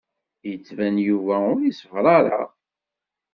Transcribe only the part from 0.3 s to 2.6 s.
Yettban Yuba ur iṣebbeṛ ara.